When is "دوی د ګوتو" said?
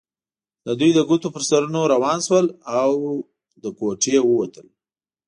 0.79-1.27